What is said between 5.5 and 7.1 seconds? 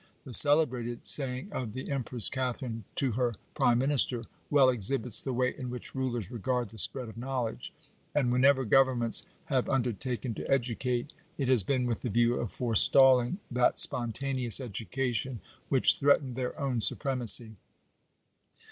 in which rulers regard the spread